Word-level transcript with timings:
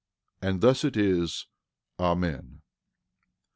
And 0.41 0.61
thus 0.61 0.83
it 0.83 0.97
is. 0.97 1.45
Amen. 1.99 2.63